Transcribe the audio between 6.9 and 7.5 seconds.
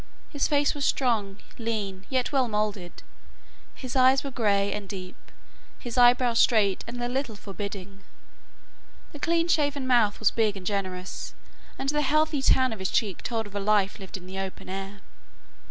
a little